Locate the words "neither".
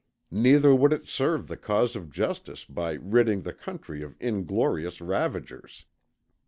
0.31-0.73